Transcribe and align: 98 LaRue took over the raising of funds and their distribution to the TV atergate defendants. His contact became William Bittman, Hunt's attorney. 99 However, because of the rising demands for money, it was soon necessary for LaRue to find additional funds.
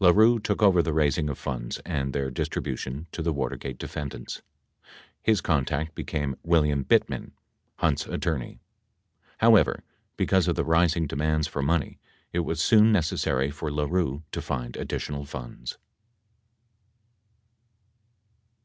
98 0.00 0.06
LaRue 0.16 0.38
took 0.38 0.62
over 0.62 0.80
the 0.80 0.92
raising 0.92 1.28
of 1.28 1.36
funds 1.36 1.80
and 1.80 2.12
their 2.12 2.30
distribution 2.30 3.08
to 3.10 3.20
the 3.20 3.34
TV 3.34 3.50
atergate 3.50 3.78
defendants. 3.78 4.40
His 5.20 5.40
contact 5.40 5.96
became 5.96 6.36
William 6.44 6.84
Bittman, 6.84 7.32
Hunt's 7.78 8.06
attorney. 8.06 8.60
99 9.38 9.38
However, 9.38 9.84
because 10.16 10.46
of 10.46 10.54
the 10.54 10.62
rising 10.62 11.08
demands 11.08 11.48
for 11.48 11.62
money, 11.62 11.98
it 12.32 12.44
was 12.46 12.62
soon 12.62 12.92
necessary 12.92 13.50
for 13.50 13.72
LaRue 13.72 14.22
to 14.30 14.40
find 14.40 14.76
additional 14.76 15.24
funds. 15.24 15.76